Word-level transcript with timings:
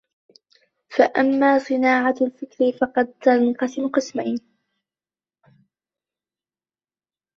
فَأَمَّا 0.89 1.59
صِنَاعَةُ 1.59 2.15
الْفِكْرِ 2.21 2.71
فَقَدْ 2.79 3.13
تَنْقَسِمُ 3.21 3.87
قِسْمَيْنِ 3.87 4.41